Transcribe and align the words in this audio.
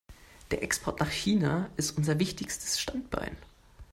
Der 0.49 0.63
Export 0.63 0.99
nach 0.99 1.11
China 1.11 1.69
ist 1.77 1.95
unser 1.95 2.17
wichtigstes 2.17 2.79
Standbein. 2.79 3.37